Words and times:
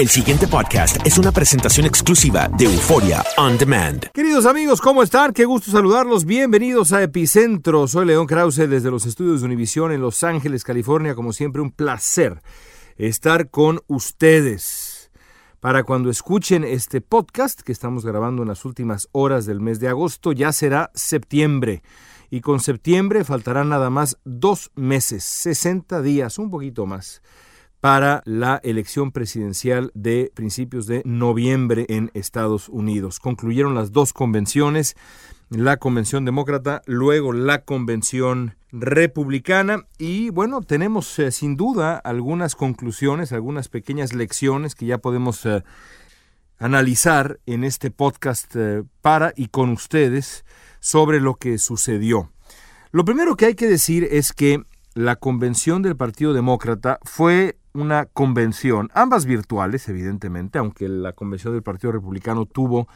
El 0.00 0.08
siguiente 0.08 0.48
podcast 0.48 0.96
es 1.06 1.18
una 1.18 1.30
presentación 1.30 1.84
exclusiva 1.84 2.48
de 2.56 2.64
Euforia 2.64 3.22
On 3.36 3.58
Demand. 3.58 4.06
Queridos 4.14 4.46
amigos, 4.46 4.80
¿cómo 4.80 5.02
están? 5.02 5.34
Qué 5.34 5.44
gusto 5.44 5.70
saludarlos. 5.70 6.24
Bienvenidos 6.24 6.94
a 6.94 7.02
Epicentro. 7.02 7.86
Soy 7.86 8.06
León 8.06 8.26
Krause 8.26 8.66
desde 8.66 8.90
los 8.90 9.04
estudios 9.04 9.40
de 9.40 9.46
Univisión 9.48 9.92
en 9.92 10.00
Los 10.00 10.24
Ángeles, 10.24 10.64
California. 10.64 11.14
Como 11.14 11.34
siempre, 11.34 11.60
un 11.60 11.70
placer 11.70 12.40
estar 12.96 13.50
con 13.50 13.80
ustedes. 13.88 15.10
Para 15.60 15.84
cuando 15.84 16.08
escuchen 16.08 16.64
este 16.64 17.02
podcast 17.02 17.60
que 17.60 17.72
estamos 17.72 18.06
grabando 18.06 18.40
en 18.40 18.48
las 18.48 18.64
últimas 18.64 19.06
horas 19.12 19.44
del 19.44 19.60
mes 19.60 19.80
de 19.80 19.88
agosto, 19.88 20.32
ya 20.32 20.50
será 20.52 20.90
septiembre. 20.94 21.82
Y 22.30 22.40
con 22.40 22.60
septiembre 22.60 23.22
faltarán 23.22 23.68
nada 23.68 23.90
más 23.90 24.16
dos 24.24 24.70
meses, 24.76 25.24
60 25.24 26.00
días, 26.00 26.38
un 26.38 26.48
poquito 26.48 26.86
más 26.86 27.20
para 27.80 28.22
la 28.26 28.60
elección 28.62 29.10
presidencial 29.10 29.90
de 29.94 30.30
principios 30.34 30.86
de 30.86 31.02
noviembre 31.04 31.86
en 31.88 32.10
Estados 32.14 32.68
Unidos. 32.68 33.18
Concluyeron 33.18 33.74
las 33.74 33.92
dos 33.92 34.12
convenciones, 34.12 34.96
la 35.48 35.78
convención 35.78 36.24
demócrata, 36.24 36.82
luego 36.86 37.32
la 37.32 37.64
convención 37.64 38.56
republicana 38.70 39.86
y 39.98 40.30
bueno, 40.30 40.60
tenemos 40.60 41.18
eh, 41.18 41.32
sin 41.32 41.56
duda 41.56 41.96
algunas 41.96 42.54
conclusiones, 42.54 43.32
algunas 43.32 43.68
pequeñas 43.68 44.12
lecciones 44.12 44.74
que 44.74 44.86
ya 44.86 44.98
podemos 44.98 45.44
eh, 45.46 45.64
analizar 46.58 47.40
en 47.46 47.64
este 47.64 47.90
podcast 47.90 48.54
eh, 48.54 48.84
para 49.00 49.32
y 49.34 49.48
con 49.48 49.70
ustedes 49.70 50.44
sobre 50.78 51.20
lo 51.20 51.34
que 51.34 51.58
sucedió. 51.58 52.30
Lo 52.92 53.04
primero 53.04 53.36
que 53.36 53.46
hay 53.46 53.54
que 53.54 53.68
decir 53.68 54.06
es 54.10 54.32
que 54.32 54.62
la 54.94 55.16
convención 55.16 55.82
del 55.82 55.96
Partido 55.96 56.32
Demócrata 56.32 56.98
fue 57.02 57.59
una 57.72 58.06
convención, 58.06 58.90
ambas 58.94 59.26
virtuales, 59.26 59.88
evidentemente, 59.88 60.58
aunque 60.58 60.88
la 60.88 61.12
convención 61.12 61.52
del 61.52 61.62
Partido 61.62 61.92
Republicano 61.92 62.46
tuvo, 62.46 62.88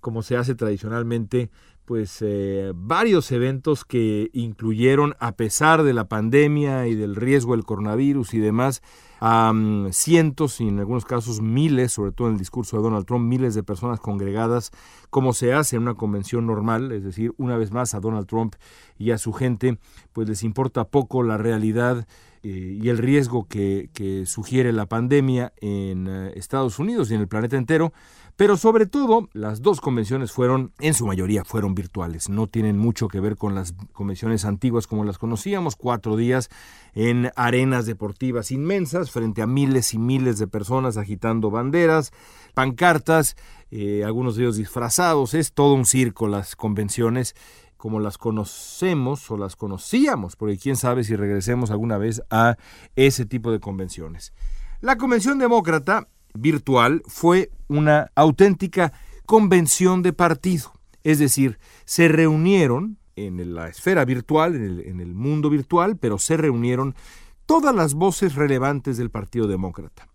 como 0.00 0.22
se 0.22 0.36
hace 0.36 0.54
tradicionalmente, 0.54 1.50
pues 1.84 2.18
eh, 2.20 2.72
varios 2.74 3.30
eventos 3.32 3.84
que 3.84 4.30
incluyeron, 4.32 5.14
a 5.18 5.32
pesar 5.32 5.82
de 5.82 5.92
la 5.92 6.08
pandemia 6.08 6.86
y 6.86 6.94
del 6.94 7.16
riesgo 7.16 7.54
del 7.54 7.64
coronavirus 7.64 8.34
y 8.34 8.38
demás, 8.38 8.82
a 9.20 9.52
cientos 9.90 10.60
y 10.60 10.68
en 10.68 10.78
algunos 10.78 11.04
casos 11.04 11.40
miles, 11.40 11.92
sobre 11.92 12.12
todo 12.12 12.28
en 12.28 12.34
el 12.34 12.38
discurso 12.38 12.76
de 12.76 12.82
Donald 12.82 13.06
Trump, 13.06 13.24
miles 13.24 13.54
de 13.54 13.62
personas 13.62 14.00
congregadas, 14.00 14.70
como 15.10 15.32
se 15.32 15.52
hace 15.52 15.76
en 15.76 15.82
una 15.82 15.94
convención 15.94 16.46
normal, 16.46 16.92
es 16.92 17.04
decir, 17.04 17.32
una 17.36 17.56
vez 17.56 17.72
más 17.72 17.94
a 17.94 18.00
Donald 18.00 18.26
Trump 18.26 18.54
y 18.98 19.10
a 19.10 19.18
su 19.18 19.32
gente, 19.32 19.78
pues 20.12 20.28
les 20.28 20.42
importa 20.42 20.84
poco 20.84 21.22
la 21.22 21.36
realidad 21.36 22.06
eh, 22.44 22.78
y 22.82 22.88
el 22.88 22.98
riesgo 22.98 23.46
que, 23.46 23.88
sugiere 24.26 24.72
la 24.72 24.86
pandemia 24.86 25.52
en 25.60 26.08
eh, 26.08 26.32
Estados 26.34 26.78
Unidos 26.80 27.10
y 27.10 27.14
en 27.14 27.20
el 27.20 27.28
planeta 27.28 27.56
entero, 27.56 27.92
pero 28.34 28.56
sobre 28.56 28.86
todo 28.86 29.28
las 29.32 29.62
dos 29.62 29.80
convenciones 29.80 30.32
fueron, 30.32 30.72
en 30.80 30.94
su 30.94 31.06
mayoría, 31.06 31.44
fueron 31.44 31.74
virtuales, 31.74 32.28
no 32.28 32.48
tienen 32.48 32.78
mucho 32.78 33.06
que 33.06 33.20
ver 33.20 33.36
con 33.36 33.54
las 33.54 33.74
convenciones 33.92 34.44
antiguas 34.44 34.88
como 34.88 35.04
las 35.04 35.18
conocíamos, 35.18 35.76
cuatro 35.76 36.16
días 36.16 36.48
en 36.94 37.30
arenas 37.36 37.86
deportivas 37.86 38.50
inmensas 38.50 39.10
frente 39.12 39.42
a 39.42 39.46
miles 39.46 39.94
y 39.94 39.98
miles 39.98 40.38
de 40.38 40.48
personas 40.48 40.96
agitando 40.96 41.50
banderas, 41.50 42.12
pancartas, 42.54 43.36
eh, 43.70 44.02
algunos 44.04 44.34
de 44.34 44.42
ellos 44.42 44.56
disfrazados, 44.56 45.34
es 45.34 45.52
todo 45.52 45.74
un 45.74 45.86
circo 45.86 46.26
las 46.26 46.56
convenciones 46.56 47.36
como 47.82 47.98
las 47.98 48.16
conocemos 48.16 49.28
o 49.32 49.36
las 49.36 49.56
conocíamos, 49.56 50.36
porque 50.36 50.56
quién 50.56 50.76
sabe 50.76 51.02
si 51.02 51.16
regresemos 51.16 51.72
alguna 51.72 51.98
vez 51.98 52.22
a 52.30 52.56
ese 52.94 53.26
tipo 53.26 53.50
de 53.50 53.58
convenciones. 53.58 54.32
La 54.80 54.96
convención 54.96 55.40
demócrata 55.40 56.06
virtual 56.32 57.02
fue 57.08 57.50
una 57.66 58.12
auténtica 58.14 58.92
convención 59.26 60.02
de 60.02 60.12
partido, 60.12 60.72
es 61.02 61.18
decir, 61.18 61.58
se 61.84 62.06
reunieron 62.06 62.98
en 63.16 63.52
la 63.52 63.66
esfera 63.66 64.04
virtual, 64.04 64.54
en 64.54 65.00
el, 65.00 65.12
mundo 65.12 65.50
virtual, 65.50 65.96
pero 65.96 66.18
se 66.18 66.36
reunieron 66.36 66.94
todas 67.46 67.74
las 67.74 67.94
voces 67.94 68.36
relevantes 68.36 68.96
del 68.96 69.10
Partido 69.10 69.48
Demócrata. 69.48 70.06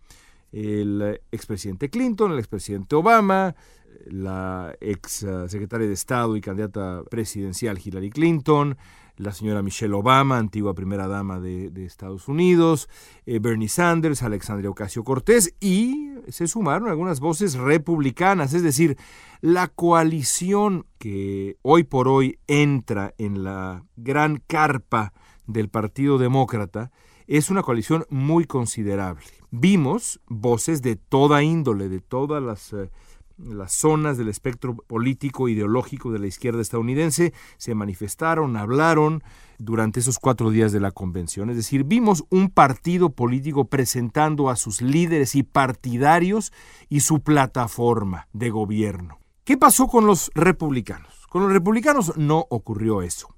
El 0.53 1.19
expresidente 1.33 1.89
Clinton, 1.89 2.31
el 2.31 2.39
expresidente 2.39 2.95
Obama, 2.95 3.55
la 4.05 4.75
ex 4.79 5.23
eh, 5.23 5.49
secretaria 5.49 5.87
de 5.87 5.93
Estado 5.93 6.35
y 6.35 6.41
candidata 6.41 7.03
presidencial 7.09 7.79
Hillary 7.83 8.09
Clinton, 8.09 8.77
la 9.17 9.33
señora 9.33 9.63
Michelle 9.63 9.93
Obama, 9.93 10.37
antigua 10.37 10.75
primera 10.75 11.07
dama 11.07 11.39
de, 11.39 11.85
Estados 11.85 12.27
Unidos, 12.27 12.87
eh, 13.25 13.39
Bernie 13.39 13.67
Sanders, 13.67 14.23
Alexandria 14.23 14.69
Ocasio 14.69 15.03
Cortés 15.03 15.55
y 15.59 16.11
se 16.29 16.47
sumaron 16.47 16.89
algunas 16.89 17.19
voces 17.19 17.55
republicanas, 17.55 18.53
es 18.53 18.63
decir, 18.63 18.97
la 19.41 19.67
coalición 19.67 20.85
que 20.97 21.57
hoy 21.61 21.83
por 21.83 22.07
hoy 22.07 22.39
entra 22.47 23.13
en 23.17 23.43
la 23.43 23.83
gran 23.95 24.41
carpa 24.45 25.13
del 25.45 25.69
Partido 25.69 26.17
Demócrata 26.17 26.91
es 27.27 27.49
una 27.49 27.61
coalición 27.61 28.05
muy 28.09 28.45
considerable. 28.45 29.25
Vimos 29.51 30.19
voces 30.27 30.81
de 30.81 30.95
toda 30.95 31.43
índole, 31.43 31.89
de 31.89 31.99
todas 31.99 32.41
las... 32.41 32.73
Eh, 32.73 32.89
las 33.37 33.71
zonas 33.73 34.17
del 34.17 34.29
espectro 34.29 34.75
político 34.75 35.47
ideológico 35.47 36.11
de 36.11 36.19
la 36.19 36.27
izquierda 36.27 36.61
estadounidense 36.61 37.33
se 37.57 37.75
manifestaron, 37.75 38.57
hablaron 38.57 39.23
durante 39.59 39.99
esos 39.99 40.19
cuatro 40.19 40.49
días 40.49 40.71
de 40.71 40.79
la 40.79 40.91
convención. 40.91 41.49
Es 41.49 41.55
decir, 41.55 41.83
vimos 41.83 42.25
un 42.29 42.49
partido 42.49 43.09
político 43.09 43.65
presentando 43.65 44.49
a 44.49 44.55
sus 44.55 44.81
líderes 44.81 45.35
y 45.35 45.43
partidarios 45.43 46.51
y 46.89 47.01
su 47.01 47.21
plataforma 47.21 48.27
de 48.33 48.49
gobierno. 48.49 49.19
¿Qué 49.43 49.57
pasó 49.57 49.87
con 49.87 50.05
los 50.05 50.31
republicanos? 50.33 51.25
Con 51.29 51.43
los 51.43 51.51
republicanos 51.51 52.17
no 52.17 52.45
ocurrió 52.49 53.01
eso. 53.01 53.36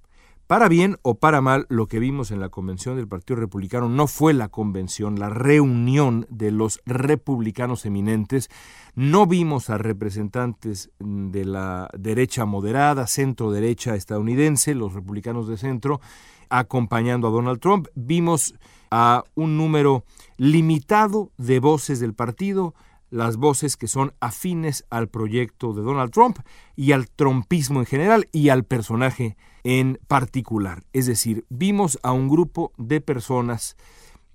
Para 0.49 0.67
bien 0.67 0.97
o 1.03 1.13
para 1.13 1.41
mal, 1.41 1.67
lo 1.69 1.85
que 1.85 1.99
vimos 1.99 2.31
en 2.31 2.39
la 2.39 2.49
convención 2.49 2.95
del 2.95 3.07
Partido 3.07 3.39
Republicano 3.39 3.87
no 3.87 4.07
fue 4.07 4.33
la 4.33 4.49
convención, 4.49 5.19
la 5.19 5.29
reunión 5.29 6.25
de 6.31 6.49
los 6.49 6.81
republicanos 6.87 7.85
eminentes. 7.85 8.49
No 8.95 9.27
vimos 9.27 9.69
a 9.69 9.77
representantes 9.77 10.89
de 10.97 11.45
la 11.45 11.87
derecha 11.95 12.45
moderada, 12.45 13.05
centro 13.05 13.51
derecha 13.51 13.93
estadounidense, 13.93 14.73
los 14.73 14.95
republicanos 14.95 15.47
de 15.47 15.57
centro, 15.57 16.01
acompañando 16.49 17.27
a 17.27 17.31
Donald 17.31 17.59
Trump. 17.59 17.87
Vimos 17.93 18.55
a 18.89 19.25
un 19.35 19.55
número 19.55 20.03
limitado 20.37 21.29
de 21.37 21.59
voces 21.59 21.99
del 21.99 22.15
partido, 22.15 22.73
las 23.09 23.37
voces 23.37 23.77
que 23.77 23.87
son 23.87 24.13
afines 24.19 24.85
al 24.89 25.09
proyecto 25.09 25.73
de 25.73 25.81
Donald 25.81 26.11
Trump 26.11 26.39
y 26.75 26.91
al 26.91 27.09
trumpismo 27.09 27.79
en 27.79 27.85
general 27.85 28.27
y 28.31 28.49
al 28.49 28.63
personaje 28.63 29.37
en 29.63 29.99
particular. 30.07 30.83
Es 30.93 31.05
decir, 31.05 31.45
vimos 31.49 31.99
a 32.03 32.11
un 32.11 32.29
grupo 32.29 32.71
de 32.77 33.01
personas 33.01 33.75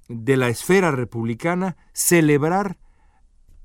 de 0.09 0.37
la 0.37 0.49
esfera 0.49 0.91
republicana 0.91 1.77
celebrar 1.93 2.79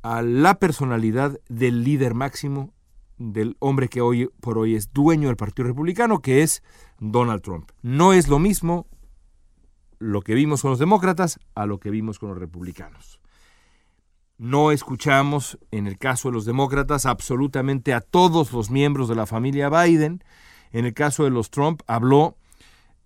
a 0.02 0.22
la 0.22 0.60
personalidad 0.60 1.40
del 1.50 1.84
líder 1.84 2.14
máximo, 2.14 2.74
del 3.18 3.58
hombre 3.60 3.90
que 3.90 4.00
hoy 4.02 4.30
por 4.40 4.58
hoy 4.58 4.76
es 4.76 4.94
dueño 4.94 5.28
del 5.28 5.36
Partido 5.36 5.68
Republicano, 5.68 6.22
que 6.22 6.42
es 6.42 6.64
Donald 7.00 7.42
Trump. 7.42 7.72
No 7.82 8.14
es 8.14 8.30
lo 8.30 8.40
mismo 8.40 8.88
lo 9.98 10.22
que 10.22 10.34
vimos 10.34 10.62
con 10.62 10.72
los 10.72 10.80
demócratas 10.80 11.40
a 11.56 11.66
lo 11.66 11.80
que 11.80 11.90
vimos 11.90 12.20
con 12.20 12.30
los 12.30 12.38
republicanos. 12.38 13.20
No 14.40 14.72
escuchamos, 14.72 15.60
en 15.70 15.86
el 15.86 15.98
caso 15.98 16.30
de 16.30 16.34
los 16.34 16.46
demócratas, 16.46 17.06
absolutamente 17.06 17.94
a 17.94 18.00
todos 18.00 18.54
los 18.54 18.72
miembros 18.72 19.10
de 19.10 19.16
la 19.16 19.26
familia 19.26 19.70
Biden. 19.70 20.24
En 20.72 20.86
el 20.86 20.94
caso 20.94 21.26
de 21.26 21.30
los 21.30 21.52
Trump, 21.52 21.82
habló 21.88 22.38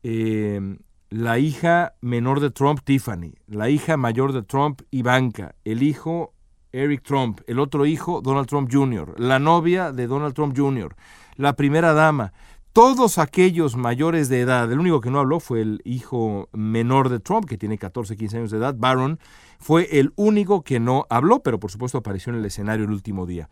eh, 0.03 0.77
la 1.09 1.39
hija 1.39 1.95
menor 2.01 2.39
de 2.39 2.51
Trump, 2.51 2.81
Tiffany, 2.83 3.33
la 3.47 3.71
hija 3.71 3.97
mayor 3.97 4.31
de 4.31 4.43
Trump, 4.43 4.83
Ivanka, 4.91 5.55
el 5.65 5.81
hijo 5.81 6.35
Eric 6.71 7.01
Trump, 7.01 7.41
el 7.47 7.57
otro 7.57 7.87
hijo, 7.87 8.21
Donald 8.21 8.47
Trump 8.47 8.69
Jr., 8.71 9.19
la 9.19 9.39
novia 9.39 9.91
de 9.91 10.05
Donald 10.05 10.35
Trump 10.35 10.55
Jr., 10.55 10.95
la 11.35 11.55
primera 11.55 11.93
dama, 11.93 12.31
todos 12.73 13.19
aquellos 13.19 13.77
mayores 13.77 14.29
de 14.29 14.41
edad, 14.41 14.69
el 14.71 14.79
único 14.79 14.99
que 14.99 15.11
no 15.11 15.19
habló 15.19 15.39
fue 15.39 15.61
el 15.61 15.81
hijo 15.85 16.49
menor 16.53 17.09
de 17.09 17.19
Trump, 17.19 17.45
que 17.45 17.57
tiene 17.57 17.77
14, 17.77 18.17
15 18.17 18.37
años 18.37 18.51
de 18.51 18.57
edad, 18.57 18.75
Barron, 18.75 19.19
fue 19.59 19.99
el 19.99 20.11
único 20.15 20.63
que 20.63 20.79
no 20.79 21.05
habló, 21.09 21.41
pero 21.43 21.59
por 21.59 21.69
supuesto 21.69 21.99
apareció 21.99 22.33
en 22.33 22.39
el 22.39 22.45
escenario 22.45 22.85
el 22.85 22.91
último 22.91 23.27
día. 23.27 23.47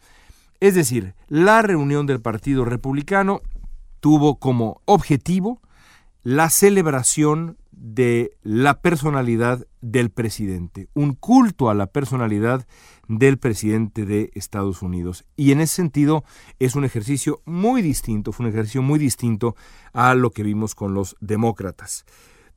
Es 0.59 0.73
decir, 0.73 1.13
la 1.27 1.61
reunión 1.61 2.07
del 2.07 2.19
Partido 2.19 2.65
Republicano 2.65 3.41
tuvo 3.99 4.39
como 4.39 4.81
objetivo 4.85 5.61
la 6.23 6.49
celebración 6.49 7.57
de 7.81 8.37
la 8.43 8.79
personalidad 8.79 9.65
del 9.81 10.11
presidente, 10.11 10.87
un 10.93 11.15
culto 11.15 11.67
a 11.71 11.73
la 11.73 11.87
personalidad 11.87 12.67
del 13.07 13.39
presidente 13.39 14.05
de 14.05 14.29
Estados 14.35 14.83
Unidos. 14.83 15.25
Y 15.35 15.51
en 15.51 15.61
ese 15.61 15.77
sentido 15.77 16.23
es 16.59 16.75
un 16.75 16.85
ejercicio 16.85 17.41
muy 17.43 17.81
distinto, 17.81 18.33
fue 18.33 18.45
un 18.45 18.51
ejercicio 18.51 18.83
muy 18.83 18.99
distinto 18.99 19.55
a 19.93 20.13
lo 20.13 20.29
que 20.29 20.43
vimos 20.43 20.75
con 20.75 20.93
los 20.93 21.17
demócratas. 21.21 22.05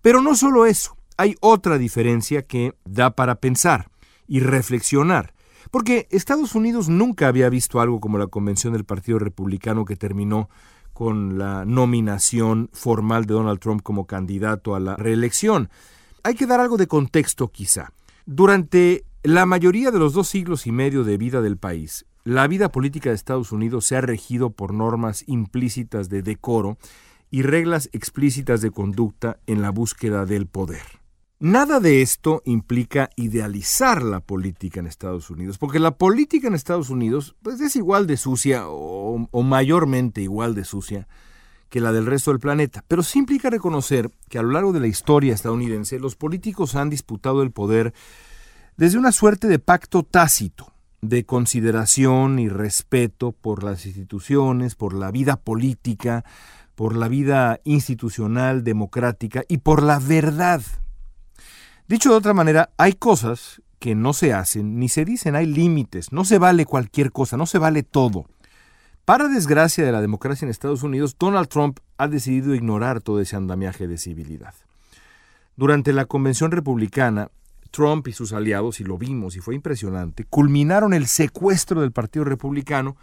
Pero 0.03 0.21
no 0.21 0.37
solo 0.37 0.67
eso, 0.67 0.99
hay 1.17 1.37
otra 1.41 1.79
diferencia 1.79 2.43
que 2.43 2.75
da 2.85 3.17
para 3.17 3.37
pensar 3.37 3.91
y 4.29 4.41
reflexionar. 4.41 5.32
Porque 5.71 6.06
Estados 6.11 6.55
Unidos 6.55 6.91
nunca 6.91 7.29
había 7.29 7.49
visto 7.49 7.81
algo 7.81 7.99
como 7.99 8.19
la 8.19 8.26
convención 8.26 8.75
del 8.75 8.85
Partido 8.85 9.19
Republicano 9.19 9.87
que 9.87 9.97
terminó 9.97 10.50
con 10.94 11.37
la 11.37 11.67
nominación 11.67 12.70
formal 12.73 13.26
de 13.26 13.35
Donald 13.35 13.61
Trump 13.61 13.82
como 13.82 14.06
candidato 14.06 14.75
a 14.75 14.81
la 14.81 14.96
reelección. 14.96 15.69
Hay 16.23 16.35
que 16.35 16.46
dar 16.46 16.61
algo 16.61 16.79
de 16.79 16.87
contexto 16.87 17.49
quizá. 17.49 17.93
Durante 18.25 19.05
la 19.23 19.44
mayoría 19.44 19.91
de 19.91 19.99
los 19.99 20.14
dos 20.14 20.29
siglos 20.29 20.67
y 20.67 20.73
medio 20.73 21.05
de 21.05 21.19
vida 21.19 21.43
del 21.43 21.58
país, 21.58 22.06
la 22.25 22.46
vida 22.46 22.70
política 22.70 23.11
de 23.11 23.17
Estados 23.17 23.52
Unidos 23.52 23.85
se 23.85 23.96
ha 23.96 24.00
regido 24.00 24.49
por 24.49 24.73
normas 24.73 25.25
implícitas 25.26 26.08
de 26.08 26.23
decoro 26.23 26.79
y 27.31 27.43
reglas 27.43 27.90
explícitas 27.93 28.62
de 28.62 28.70
conducta 28.70 29.38
en 29.47 29.61
la 29.61 29.70
búsqueda 29.70 30.25
del 30.25 30.47
poder. 30.47 31.04
Nada 31.44 31.79
de 31.79 32.00
esto 32.00 32.41
implica 32.46 33.11
idealizar 33.17 34.02
la 34.02 34.20
política 34.20 34.81
en 34.81 34.87
Estados 34.87 35.29
Unidos, 35.29 35.58
porque 35.58 35.79
la 35.79 35.99
política 35.99 36.49
en 36.49 36.55
Estados 36.55 36.88
Unidos 36.88 37.37
pues, 37.43 37.61
es 37.61 37.76
igual 37.76 38.06
de 38.06 38.17
sucia 38.17 38.67
o, 38.67 39.29
o, 39.31 39.43
mayormente 39.43 40.23
igual 40.23 40.55
de 40.55 40.64
sucia 40.64 41.06
que 41.69 41.81
la 41.81 41.93
del 41.93 42.06
resto 42.06 42.31
del 42.31 42.41
planeta, 42.41 42.82
pero 42.88 43.02
sí 43.02 43.19
implica 43.19 43.50
reconocer 43.50 44.11
que 44.31 44.38
a 44.38 44.43
lo 44.43 44.52
largo 44.52 44.73
de 44.73 44.81
la 44.81 44.87
historia 44.87 45.35
estadounidense 45.35 45.99
los 45.99 46.17
políticos 46.17 46.76
han 46.76 46.88
disputado 46.88 47.43
el 47.43 47.50
poder 47.50 47.93
desde 48.79 48.97
una 48.97 49.12
suerte 49.12 49.47
de 49.47 49.58
pacto 49.58 50.02
tácito, 50.02 50.73
de 51.02 51.26
consideración 51.26 52.38
y 52.38 52.49
respeto 52.49 53.32
por 53.32 53.64
las 53.64 53.85
instituciones, 53.85 54.76
por 54.76 54.94
la 54.94 55.11
vida 55.11 55.37
política, 55.37 56.25
por 56.75 56.97
la 56.97 57.08
vida 57.08 57.61
institucional, 57.64 58.64
democrática 58.64 59.43
y 59.47 59.58
por 59.58 59.82
la 59.82 59.99
verdad 59.99 60.62
Dicho 61.87 62.11
de 62.11 62.17
otra 62.17 62.33
manera, 62.33 62.71
hay 62.79 62.95
cosas 62.95 63.61
que 63.79 63.95
no 63.95 64.15
se 64.15 64.33
hacen 64.33 64.79
ni 64.79 64.89
se 64.89 65.05
dicen, 65.05 65.37
hay 65.37 65.45
límites, 65.45 66.13
no 66.13 66.25
se 66.25 66.39
vale 66.39 66.65
cualquier 66.65 67.13
cosa, 67.13 67.37
no 67.37 67.45
se 67.45 67.59
vale 67.59 67.83
todo. 67.83 68.25
Para 69.05 69.29
desgracia 69.29 69.85
de 69.85 69.93
la 69.93 70.01
democracia 70.01 70.47
en 70.47 70.51
Estados 70.51 70.83
Unidos, 70.83 71.17
Donald 71.19 71.49
Trump 71.49 71.81
ha 71.99 72.09
decidido 72.09 72.55
ignorar 72.55 73.03
todo 73.03 73.21
ese 73.21 73.37
andamiaje 73.37 73.87
de 73.87 73.99
civilidad. 73.99 74.55
Durante 75.57 75.93
la 75.93 76.07
convención 76.07 76.53
republicana, 76.53 77.31
Trump 77.71 78.09
y 78.09 78.13
sus 78.13 78.33
aliados, 78.33 78.81
y 78.81 78.85
lo 78.85 78.97
vimos 78.97 79.37
y 79.37 79.41
fue 79.41 79.55
impresionante, 79.55 80.25
culminaron 80.25 80.95
el 80.95 81.07
secuestro 81.07 81.83
del 81.83 81.93
Partido 81.93 82.25
Republicano, 82.25 82.97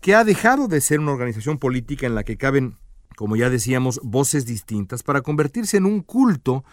que 0.00 0.14
ha 0.14 0.24
dejado 0.24 0.68
de 0.68 0.80
ser 0.80 1.00
una 1.00 1.12
organización 1.12 1.58
política 1.58 2.06
en 2.06 2.14
la 2.14 2.24
que 2.24 2.38
caben, 2.38 2.76
como 3.16 3.36
ya 3.36 3.50
decíamos, 3.50 4.00
voces 4.02 4.46
distintas, 4.46 5.02
para 5.02 5.22
convertirse 5.22 5.76
en 5.76 5.86
un 5.86 6.00
culto 6.00 6.64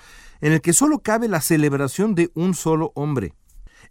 en 0.41 0.53
el 0.53 0.61
que 0.61 0.73
solo 0.73 0.99
cabe 0.99 1.27
la 1.27 1.41
celebración 1.41 2.15
de 2.15 2.31
un 2.33 2.53
solo 2.53 2.91
hombre. 2.95 3.33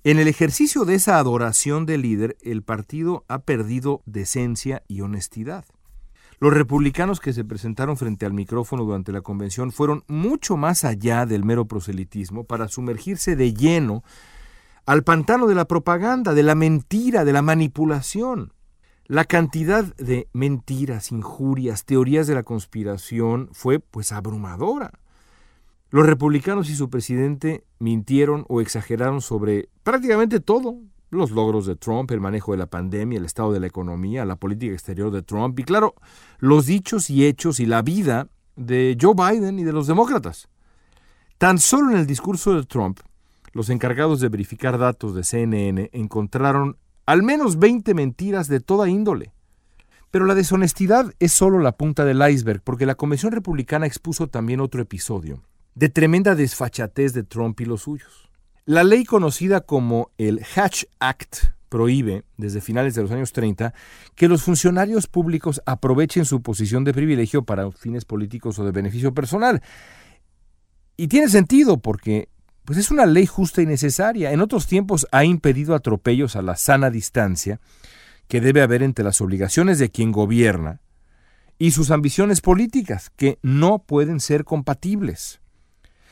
En 0.04 0.18
el 0.18 0.28
ejercicio 0.28 0.84
de 0.84 0.94
esa 0.94 1.18
adoración 1.18 1.84
del 1.84 2.02
líder, 2.02 2.36
el 2.42 2.62
partido 2.62 3.24
ha 3.28 3.40
perdido 3.40 4.02
decencia 4.06 4.82
y 4.86 5.00
honestidad. 5.00 5.64
Los 6.40 6.54
republicanos 6.54 7.18
que 7.18 7.32
se 7.32 7.44
presentaron 7.44 7.96
frente 7.96 8.24
al 8.24 8.32
micrófono 8.32 8.84
durante 8.84 9.10
la 9.10 9.22
convención 9.22 9.72
fueron 9.72 10.04
mucho 10.06 10.56
más 10.56 10.84
allá 10.84 11.26
del 11.26 11.44
mero 11.44 11.66
proselitismo 11.66 12.44
para 12.44 12.68
sumergirse 12.68 13.34
de 13.34 13.54
lleno 13.54 14.04
al 14.86 15.02
pantano 15.02 15.48
de 15.48 15.56
la 15.56 15.66
propaganda, 15.66 16.34
de 16.34 16.44
la 16.44 16.54
mentira, 16.54 17.24
de 17.24 17.32
la 17.32 17.42
manipulación. 17.42 18.52
La 19.08 19.24
cantidad 19.24 19.84
de 19.96 20.28
mentiras, 20.34 21.12
injurias, 21.12 21.86
teorías 21.86 22.26
de 22.26 22.34
la 22.34 22.42
conspiración 22.42 23.48
fue 23.52 23.78
pues 23.78 24.12
abrumadora. 24.12 24.92
Los 25.88 26.04
republicanos 26.04 26.68
y 26.68 26.76
su 26.76 26.90
presidente 26.90 27.64
mintieron 27.78 28.44
o 28.50 28.60
exageraron 28.60 29.22
sobre 29.22 29.70
prácticamente 29.82 30.40
todo, 30.40 30.76
los 31.08 31.30
logros 31.30 31.64
de 31.64 31.74
Trump, 31.74 32.10
el 32.10 32.20
manejo 32.20 32.52
de 32.52 32.58
la 32.58 32.66
pandemia, 32.66 33.18
el 33.18 33.24
estado 33.24 33.50
de 33.54 33.60
la 33.60 33.66
economía, 33.66 34.26
la 34.26 34.36
política 34.36 34.74
exterior 34.74 35.10
de 35.10 35.22
Trump 35.22 35.58
y 35.58 35.64
claro, 35.64 35.94
los 36.38 36.66
dichos 36.66 37.08
y 37.08 37.24
hechos 37.24 37.60
y 37.60 37.64
la 37.64 37.80
vida 37.80 38.28
de 38.56 38.94
Joe 39.00 39.14
Biden 39.14 39.58
y 39.58 39.64
de 39.64 39.72
los 39.72 39.86
demócratas. 39.86 40.50
Tan 41.38 41.58
solo 41.58 41.92
en 41.92 41.96
el 41.96 42.06
discurso 42.06 42.54
de 42.54 42.66
Trump, 42.66 43.00
los 43.54 43.70
encargados 43.70 44.20
de 44.20 44.28
verificar 44.28 44.76
datos 44.76 45.14
de 45.14 45.24
CNN 45.24 45.88
encontraron 45.94 46.76
al 47.08 47.22
menos 47.22 47.58
20 47.58 47.94
mentiras 47.94 48.48
de 48.48 48.60
toda 48.60 48.90
índole. 48.90 49.32
Pero 50.10 50.26
la 50.26 50.34
deshonestidad 50.34 51.14
es 51.18 51.32
solo 51.32 51.58
la 51.58 51.72
punta 51.72 52.04
del 52.04 52.20
iceberg, 52.30 52.60
porque 52.62 52.84
la 52.84 52.96
Convención 52.96 53.32
Republicana 53.32 53.86
expuso 53.86 54.26
también 54.26 54.60
otro 54.60 54.82
episodio, 54.82 55.42
de 55.74 55.88
tremenda 55.88 56.34
desfachatez 56.34 57.14
de 57.14 57.22
Trump 57.22 57.58
y 57.62 57.64
los 57.64 57.80
suyos. 57.80 58.28
La 58.66 58.84
ley 58.84 59.06
conocida 59.06 59.62
como 59.62 60.10
el 60.18 60.42
Hatch 60.54 60.84
Act 61.00 61.36
prohíbe, 61.70 62.24
desde 62.36 62.60
finales 62.60 62.94
de 62.94 63.00
los 63.00 63.10
años 63.10 63.32
30, 63.32 63.72
que 64.14 64.28
los 64.28 64.42
funcionarios 64.42 65.06
públicos 65.06 65.62
aprovechen 65.64 66.26
su 66.26 66.42
posición 66.42 66.84
de 66.84 66.92
privilegio 66.92 67.42
para 67.42 67.72
fines 67.72 68.04
políticos 68.04 68.58
o 68.58 68.66
de 68.66 68.72
beneficio 68.72 69.14
personal. 69.14 69.62
Y 70.98 71.08
tiene 71.08 71.30
sentido 71.30 71.78
porque 71.78 72.28
pues 72.68 72.76
es 72.76 72.90
una 72.90 73.06
ley 73.06 73.24
justa 73.24 73.62
y 73.62 73.66
necesaria. 73.66 74.30
En 74.30 74.42
otros 74.42 74.66
tiempos 74.66 75.06
ha 75.10 75.24
impedido 75.24 75.74
atropellos 75.74 76.36
a 76.36 76.42
la 76.42 76.54
sana 76.54 76.90
distancia 76.90 77.60
que 78.28 78.42
debe 78.42 78.60
haber 78.60 78.82
entre 78.82 79.06
las 79.06 79.22
obligaciones 79.22 79.78
de 79.78 79.88
quien 79.88 80.12
gobierna 80.12 80.82
y 81.58 81.70
sus 81.70 81.90
ambiciones 81.90 82.42
políticas, 82.42 83.08
que 83.16 83.38
no 83.40 83.78
pueden 83.78 84.20
ser 84.20 84.44
compatibles. 84.44 85.40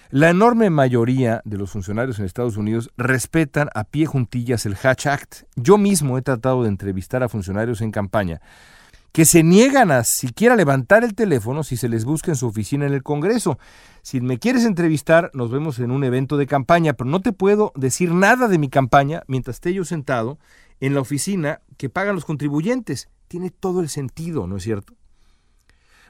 La 0.09 0.31
enorme 0.31 0.71
mayoría 0.71 1.43
de 1.45 1.59
los 1.59 1.73
funcionarios 1.73 2.19
en 2.19 2.25
Estados 2.25 2.57
Unidos 2.57 2.91
respetan 2.97 3.69
a 3.75 3.85
pie 3.85 4.07
juntillas 4.07 4.65
el 4.65 4.79
Hatch 4.83 5.09
Act. 5.09 5.43
Yo 5.57 5.77
mismo 5.77 6.17
he 6.17 6.23
tratado 6.23 6.63
de 6.63 6.71
entrevistar 6.71 7.23
a 7.23 7.29
funcionarios 7.29 7.83
en 7.83 7.91
campaña 7.91 8.41
que 9.17 9.25
se 9.25 9.43
niegan 9.43 9.93
a 9.93 10.05
siquiera 10.05 10.57
levantar 10.57 11.03
el 11.03 11.15
teléfono 11.15 11.65
si 11.65 11.79
se 11.79 11.89
les 11.89 12.05
busca 12.05 12.31
en 12.31 12.37
su 12.37 12.49
oficina 12.49 12.85
en 12.85 12.93
el 12.93 13.03
Congreso. 13.03 13.59
Si 14.03 14.21
me 14.21 14.39
quieres 14.39 14.67
entrevistar, 14.67 15.31
nos 15.33 15.51
vemos 15.51 15.79
en 15.79 15.91
un 15.91 16.05
evento 16.05 16.37
de 16.37 16.47
campaña, 16.47 16.93
pero 16.93 17.09
no 17.09 17.23
te 17.23 17.33
puedo 17.33 17.73
decir 17.77 18.13
nada 18.13 18.47
de 18.47 18.59
mi 18.59 18.69
campaña 18.69 19.23
mientras 19.27 19.57
esté 19.57 19.73
yo 19.73 19.87
sentado 19.87 20.39
en 20.81 20.93
la 20.93 21.01
oficina 21.01 21.63
que 21.79 21.89
pagan 21.89 22.15
los 22.15 22.27
contribuyentes. 22.27 23.09
Tiene 23.27 23.49
todo 23.49 23.81
el 23.81 23.89
sentido, 23.89 24.47
¿no 24.47 24.59
es 24.59 24.65
cierto? 24.65 24.93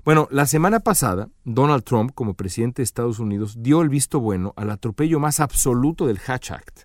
Bueno, 0.05 0.27
la 0.33 0.47
semana 0.47 0.81
pasada, 0.81 1.29
Donald 1.45 1.85
Trump, 1.85 2.11
como 2.13 2.35
presidente 2.35 2.83
de 2.83 2.87
Estados 2.87 3.21
Unidos, 3.21 3.63
dio 3.63 3.83
el 3.83 3.89
visto 3.89 4.19
bueno 4.19 4.53
al 4.57 4.69
atropello 4.69 5.21
más 5.21 5.39
absoluto 5.39 6.09
del 6.09 6.19
Hatch 6.27 6.51
Act 6.51 6.81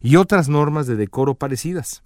y 0.00 0.16
otras 0.16 0.48
normas 0.48 0.86
de 0.86 0.96
decoro 0.96 1.34
parecidas. 1.34 2.02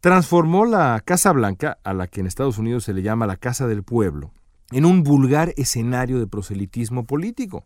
Transformó 0.00 0.66
la 0.66 1.00
Casa 1.04 1.32
Blanca, 1.32 1.78
a 1.82 1.94
la 1.94 2.06
que 2.06 2.20
en 2.20 2.26
Estados 2.26 2.58
Unidos 2.58 2.84
se 2.84 2.92
le 2.92 3.02
llama 3.02 3.26
la 3.26 3.36
Casa 3.36 3.66
del 3.66 3.82
Pueblo, 3.82 4.32
en 4.70 4.84
un 4.84 5.02
vulgar 5.02 5.52
escenario 5.56 6.18
de 6.18 6.26
proselitismo 6.26 7.06
político. 7.06 7.64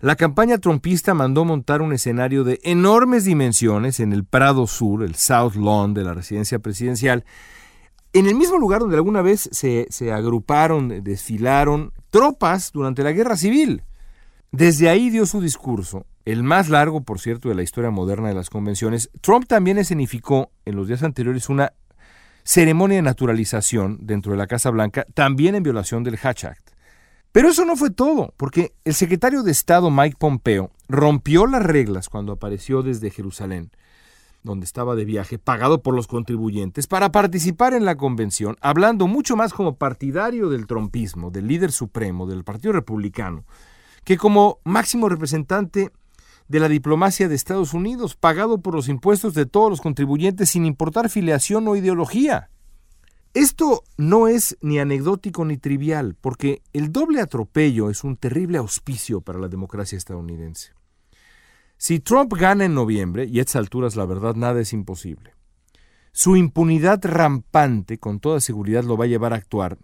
La 0.00 0.16
campaña 0.16 0.58
trumpista 0.58 1.12
mandó 1.12 1.44
montar 1.44 1.82
un 1.82 1.92
escenario 1.92 2.44
de 2.44 2.60
enormes 2.62 3.24
dimensiones 3.24 3.98
en 4.00 4.12
el 4.12 4.24
Prado 4.24 4.66
Sur, 4.66 5.02
el 5.02 5.16
South 5.16 5.56
Lawn 5.56 5.92
de 5.92 6.04
la 6.04 6.14
residencia 6.14 6.60
presidencial, 6.60 7.24
en 8.12 8.26
el 8.26 8.34
mismo 8.34 8.58
lugar 8.58 8.80
donde 8.80 8.96
alguna 8.96 9.22
vez 9.22 9.48
se, 9.52 9.86
se 9.90 10.12
agruparon, 10.12 11.02
desfilaron 11.02 11.92
tropas 12.10 12.72
durante 12.72 13.02
la 13.02 13.12
Guerra 13.12 13.36
Civil. 13.36 13.82
Desde 14.50 14.88
ahí 14.88 15.10
dio 15.10 15.26
su 15.26 15.42
discurso, 15.42 16.06
el 16.24 16.42
más 16.42 16.70
largo, 16.70 17.02
por 17.02 17.20
cierto, 17.20 17.50
de 17.50 17.54
la 17.54 17.62
historia 17.62 17.90
moderna 17.90 18.28
de 18.28 18.34
las 18.34 18.48
convenciones. 18.48 19.10
Trump 19.20 19.46
también 19.46 19.76
escenificó 19.76 20.50
en 20.64 20.74
los 20.74 20.88
días 20.88 21.02
anteriores 21.02 21.50
una 21.50 21.74
ceremonia 22.44 22.96
de 22.96 23.02
naturalización 23.02 23.98
dentro 24.00 24.32
de 24.32 24.38
la 24.38 24.46
Casa 24.46 24.70
Blanca, 24.70 25.04
también 25.12 25.54
en 25.54 25.62
violación 25.62 26.02
del 26.02 26.18
Hatch 26.22 26.44
Act. 26.44 26.70
Pero 27.30 27.50
eso 27.50 27.66
no 27.66 27.76
fue 27.76 27.90
todo, 27.90 28.32
porque 28.38 28.72
el 28.86 28.94
secretario 28.94 29.42
de 29.42 29.52
Estado 29.52 29.90
Mike 29.90 30.16
Pompeo 30.18 30.70
rompió 30.88 31.46
las 31.46 31.62
reglas 31.62 32.08
cuando 32.08 32.32
apareció 32.32 32.82
desde 32.82 33.10
Jerusalén, 33.10 33.70
donde 34.42 34.64
estaba 34.64 34.94
de 34.94 35.04
viaje, 35.04 35.38
pagado 35.38 35.82
por 35.82 35.94
los 35.94 36.06
contribuyentes, 36.06 36.86
para 36.86 37.12
participar 37.12 37.74
en 37.74 37.84
la 37.84 37.96
convención, 37.96 38.56
hablando 38.62 39.08
mucho 39.08 39.36
más 39.36 39.52
como 39.52 39.76
partidario 39.76 40.48
del 40.48 40.66
trompismo, 40.66 41.30
del 41.30 41.48
líder 41.48 41.70
supremo 41.70 42.26
del 42.26 42.44
Partido 42.44 42.72
Republicano, 42.72 43.44
que 44.08 44.16
como 44.16 44.58
máximo 44.64 45.10
representante 45.10 45.92
de 46.48 46.60
la 46.60 46.70
diplomacia 46.70 47.28
de 47.28 47.34
Estados 47.34 47.74
Unidos, 47.74 48.16
pagado 48.16 48.62
por 48.62 48.74
los 48.74 48.88
impuestos 48.88 49.34
de 49.34 49.44
todos 49.44 49.68
los 49.68 49.82
contribuyentes 49.82 50.48
sin 50.48 50.64
importar 50.64 51.10
filiación 51.10 51.68
o 51.68 51.76
ideología. 51.76 52.48
Esto 53.34 53.84
no 53.98 54.26
es 54.26 54.56
ni 54.62 54.78
anecdótico 54.78 55.44
ni 55.44 55.58
trivial, 55.58 56.16
porque 56.22 56.62
el 56.72 56.90
doble 56.90 57.20
atropello 57.20 57.90
es 57.90 58.02
un 58.02 58.16
terrible 58.16 58.56
auspicio 58.56 59.20
para 59.20 59.38
la 59.38 59.48
democracia 59.48 59.98
estadounidense. 59.98 60.72
Si 61.76 62.00
Trump 62.00 62.32
gana 62.32 62.64
en 62.64 62.72
noviembre, 62.72 63.26
y 63.26 63.40
a 63.40 63.42
estas 63.42 63.56
alturas 63.56 63.94
la 63.94 64.06
verdad 64.06 64.36
nada 64.36 64.58
es 64.58 64.72
imposible, 64.72 65.34
su 66.12 66.34
impunidad 66.34 67.04
rampante 67.04 67.98
con 67.98 68.20
toda 68.20 68.40
seguridad 68.40 68.84
lo 68.84 68.96
va 68.96 69.04
a 69.04 69.08
llevar 69.08 69.34
a 69.34 69.36
actuar 69.36 69.76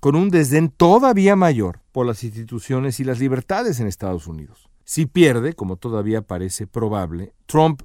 con 0.00 0.16
un 0.16 0.30
desdén 0.30 0.68
todavía 0.68 1.36
mayor 1.36 1.80
por 1.92 2.06
las 2.06 2.22
instituciones 2.24 3.00
y 3.00 3.04
las 3.04 3.18
libertades 3.18 3.80
en 3.80 3.86
Estados 3.86 4.26
Unidos. 4.26 4.68
Si 4.84 5.06
pierde, 5.06 5.52
como 5.52 5.76
todavía 5.76 6.22
parece 6.22 6.66
probable, 6.66 7.34
Trump 7.46 7.82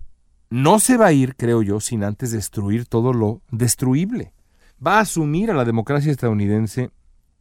no 0.49 0.79
se 0.79 0.97
va 0.97 1.07
a 1.07 1.11
ir, 1.11 1.35
creo 1.35 1.61
yo, 1.61 1.79
sin 1.79 2.03
antes 2.03 2.31
destruir 2.31 2.85
todo 2.85 3.13
lo 3.13 3.41
destruible. 3.51 4.33
Va 4.85 4.97
a 4.97 5.01
asumir 5.01 5.51
a 5.51 5.55
la 5.55 5.65
democracia 5.65 6.11
estadounidense 6.11 6.91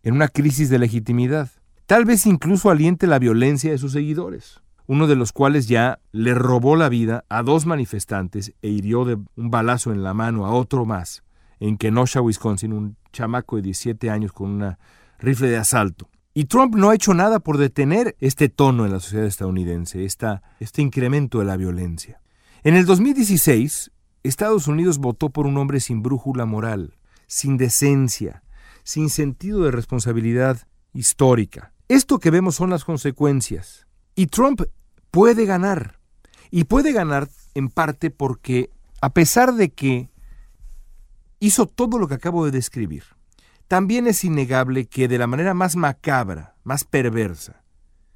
en 0.02 0.14
una 0.14 0.28
crisis 0.28 0.70
de 0.70 0.78
legitimidad. 0.78 1.50
Tal 1.86 2.04
vez 2.04 2.26
incluso 2.26 2.70
aliente 2.70 3.06
la 3.06 3.18
violencia 3.18 3.70
de 3.70 3.78
sus 3.78 3.92
seguidores, 3.92 4.62
uno 4.86 5.06
de 5.06 5.16
los 5.16 5.32
cuales 5.32 5.68
ya 5.68 6.00
le 6.10 6.34
robó 6.34 6.74
la 6.74 6.88
vida 6.88 7.24
a 7.28 7.42
dos 7.42 7.66
manifestantes 7.66 8.54
e 8.62 8.68
hirió 8.68 9.04
de 9.04 9.14
un 9.36 9.50
balazo 9.50 9.92
en 9.92 10.02
la 10.02 10.14
mano 10.14 10.46
a 10.46 10.52
otro 10.52 10.86
más 10.86 11.22
en 11.62 11.76
Kenosha, 11.76 12.20
Wisconsin, 12.20 12.72
un 12.72 12.96
chamaco 13.12 13.56
de 13.56 13.62
17 13.62 14.10
años 14.10 14.32
con 14.32 14.50
una 14.50 14.78
rifle 15.18 15.48
de 15.48 15.58
asalto. 15.58 16.08
Y 16.34 16.46
Trump 16.46 16.74
no 16.74 16.90
ha 16.90 16.94
hecho 16.94 17.12
nada 17.12 17.40
por 17.40 17.58
detener 17.58 18.16
este 18.18 18.48
tono 18.48 18.86
en 18.86 18.92
la 18.92 19.00
sociedad 19.00 19.26
estadounidense, 19.26 20.04
esta, 20.04 20.42
este 20.60 20.80
incremento 20.80 21.38
de 21.38 21.44
la 21.44 21.56
violencia. 21.56 22.20
En 22.64 22.74
el 22.74 22.86
2016, 22.86 23.90
Estados 24.22 24.66
Unidos 24.66 24.98
votó 24.98 25.30
por 25.30 25.46
un 25.46 25.58
hombre 25.58 25.80
sin 25.80 26.02
brújula 26.02 26.46
moral, 26.46 26.96
sin 27.26 27.58
decencia, 27.58 28.42
sin 28.82 29.10
sentido 29.10 29.64
de 29.64 29.72
responsabilidad 29.72 30.66
histórica. 30.94 31.72
Esto 31.88 32.18
que 32.18 32.30
vemos 32.30 32.54
son 32.54 32.70
las 32.70 32.84
consecuencias. 32.84 33.86
Y 34.14 34.28
Trump 34.28 34.62
puede 35.10 35.44
ganar. 35.44 35.98
Y 36.50 36.64
puede 36.64 36.92
ganar 36.92 37.28
en 37.54 37.68
parte 37.68 38.10
porque, 38.10 38.70
a 39.00 39.12
pesar 39.12 39.54
de 39.54 39.70
que 39.70 40.08
hizo 41.42 41.66
todo 41.66 41.98
lo 41.98 42.06
que 42.06 42.14
acabo 42.14 42.44
de 42.44 42.52
describir, 42.52 43.02
también 43.66 44.06
es 44.06 44.22
innegable 44.22 44.86
que 44.86 45.08
de 45.08 45.18
la 45.18 45.26
manera 45.26 45.54
más 45.54 45.74
macabra, 45.74 46.54
más 46.62 46.84
perversa, 46.84 47.64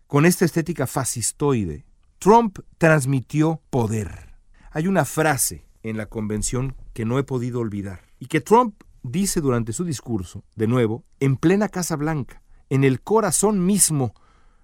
con 0.06 0.25
esta 0.26 0.45
estética 0.45 0.87
fascistoide, 0.87 1.85
Trump 2.21 2.61
transmitió 2.78 3.61
poder. 3.68 4.37
Hay 4.71 4.87
una 4.87 5.04
frase 5.04 5.66
en 5.83 5.97
la 5.97 6.06
convención 6.06 6.76
que 6.92 7.04
no 7.04 7.18
he 7.18 7.25
podido 7.25 7.59
olvidar 7.59 8.02
y 8.21 8.26
que 8.26 8.40
Trump 8.40 8.80
dice 9.02 9.40
durante 9.40 9.73
su 9.73 9.85
discurso, 9.85 10.45
de 10.54 10.68
nuevo, 10.68 11.04
en 11.18 11.37
plena 11.37 11.68
Casa 11.68 11.97
Blanca, 11.97 12.42
en 12.71 12.85
el 12.85 13.00
corazón 13.00 13.66
mismo 13.66 14.14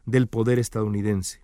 del 0.07 0.29
poder 0.29 0.61
estadounidense. 0.61 1.41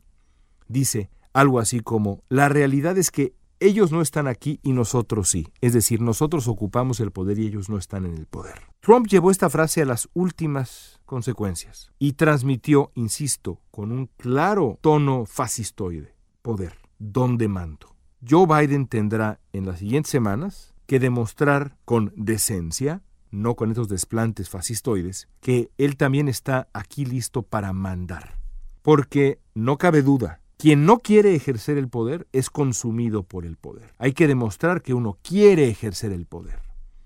Dice 0.69 1.11
algo 1.33 1.59
así 1.59 1.81
como, 1.81 2.23
la 2.29 2.49
realidad 2.49 2.97
es 2.97 3.11
que 3.11 3.35
ellos 3.61 3.93
no 3.93 4.01
están 4.01 4.27
aquí 4.27 4.61
y 4.63 4.73
nosotros 4.73 5.29
sí. 5.29 5.49
Es 5.61 5.73
decir, 5.73 6.01
nosotros 6.01 6.49
ocupamos 6.49 7.01
el 7.01 7.11
poder 7.11 7.39
y 7.39 7.47
ellos 7.47 7.69
no 7.69 7.79
están 7.79 8.07
en 8.07 8.15
el 8.15 8.27
poder. 8.27 8.61
Trump 8.81 9.07
llevó 9.07 9.31
esta 9.31 9.51
frase 9.51 9.83
a 9.83 9.87
las 9.87 10.09
últimas 10.15 11.01
consecuencias 11.05 11.93
y 11.99 12.13
transmitió, 12.13 12.93
insisto, 12.95 13.61
con 13.71 13.93
un 13.93 14.07
claro 14.17 14.79
tono 14.81 15.25
fascistoide, 15.27 16.15
poder, 16.43 16.75
donde 16.99 17.49
mando. 17.49 17.95
Joe 18.29 18.47
Biden 18.47 18.87
tendrá 18.87 19.41
en 19.53 19.67
las 19.67 19.79
siguientes 19.79 20.11
semanas 20.11 20.75
que 20.87 20.99
demostrar 20.99 21.77
con 21.85 22.13
decencia, 22.17 23.03
no 23.31 23.55
con 23.57 23.71
estos 23.71 23.89
desplantes 23.89 24.49
fascistoides, 24.49 25.29
que 25.41 25.71
él 25.79 25.97
también 25.97 26.29
está 26.29 26.69
aquí 26.73 27.05
listo 27.05 27.43
para 27.43 27.73
mandar. 27.73 28.39
Porque 28.83 29.41
no 29.55 29.77
cabe 29.77 30.03
duda 30.03 30.41
quien 30.59 30.85
no 30.85 30.99
quiere 30.99 31.37
ejercer 31.37 31.79
el 31.79 31.89
poder 31.89 32.27
es 32.33 32.51
consumido 32.51 33.23
por 33.23 33.47
el 33.47 33.57
poder. 33.57 33.95
Hay 33.97 34.13
que 34.13 34.27
demostrar 34.27 34.83
que 34.83 34.93
uno 34.93 35.17
quiere 35.23 35.69
ejercer 35.69 36.13
el 36.13 36.27
poder. 36.27 36.61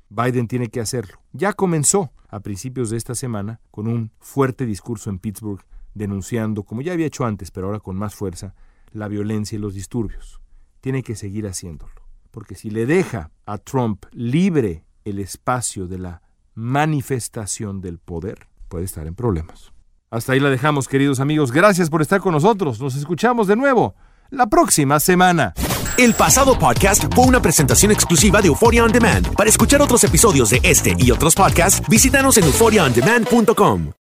Biden 0.09 0.49
tiene 0.49 0.69
que 0.69 0.81
hacerlo. 0.81 1.21
Ya 1.33 1.53
comenzó 1.53 2.13
a 2.29 2.41
principios 2.41 2.89
de 2.89 2.97
esta 2.97 3.15
semana 3.15 3.61
con 3.71 3.89
un 3.89 4.11
fuerte 4.21 4.65
discurso 4.65 5.11
en 5.11 5.19
Pittsburgh 5.19 5.63
denunciando, 5.93 6.63
como 6.63 6.81
ya 6.81 6.95
había 6.95 7.07
hecho 7.07 7.27
antes, 7.27 7.51
pero 7.51 7.67
ahora 7.67 7.81
con 7.81 7.95
más 7.95 8.15
fuerza, 8.15 8.55
la 8.91 9.09
violencia 9.09 9.57
y 9.57 9.61
los 9.61 9.75
disturbios. 9.75 10.41
Tiene 10.81 11.03
que 11.03 11.15
seguir 11.15 11.47
haciéndolo, 11.47 11.93
porque 12.31 12.55
si 12.55 12.71
le 12.71 12.87
deja 12.87 13.31
a 13.45 13.59
Trump 13.59 14.07
libre 14.13 14.87
el 15.05 15.19
espacio 15.19 15.87
de 15.87 15.99
la 15.99 16.23
manifestación 16.55 17.83
del 17.83 17.99
poder, 17.99 18.49
puede 18.69 18.87
estar 18.87 19.07
en 19.07 19.15
problemas. 19.15 19.72
Hasta 20.13 20.35
ahí 20.35 20.41
la 20.41 20.51
dejamos, 20.51 20.89
queridos 20.89 21.21
amigos. 21.21 21.51
Gracias 21.51 21.89
por 21.89 22.03
estar 22.03 22.21
con 22.21 22.35
nosotros. 22.35 22.79
Nos 22.81 22.95
escuchamos 22.97 23.47
de 23.47 23.57
nuevo 23.57 23.95
la 24.29 24.47
próxima 24.47 25.01
semana. 25.01 25.55
El 25.97 26.13
pasado 26.13 26.59
podcast 26.59 27.05
fue 27.15 27.25
una 27.25 27.41
presentación 27.41 27.91
exclusiva 27.91 28.43
de 28.43 28.49
Euphoria 28.49 28.85
On 28.85 28.93
Demand. 28.93 29.35
Para 29.35 29.49
escuchar 29.49 29.81
otros 29.81 30.05
episodios 30.05 30.51
de 30.51 30.61
este 30.63 30.95
y 30.99 31.11
otros 31.11 31.35
podcasts, 31.35 31.83
visítanos 31.89 32.37
en 32.37 32.45
euphoriaondemand.com. 32.45 34.02